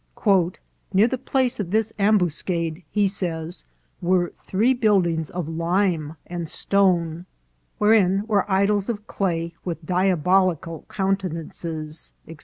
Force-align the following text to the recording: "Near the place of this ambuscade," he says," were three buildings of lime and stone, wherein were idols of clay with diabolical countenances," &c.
"Near 0.95 1.07
the 1.07 1.19
place 1.19 1.59
of 1.59 1.69
this 1.69 1.93
ambuscade," 1.99 2.81
he 2.89 3.05
says," 3.07 3.65
were 4.01 4.33
three 4.39 4.73
buildings 4.73 5.29
of 5.29 5.47
lime 5.47 6.15
and 6.25 6.49
stone, 6.49 7.27
wherein 7.77 8.25
were 8.25 8.51
idols 8.51 8.89
of 8.89 9.05
clay 9.05 9.53
with 9.63 9.85
diabolical 9.85 10.87
countenances," 10.89 12.13
&c. 12.27 12.37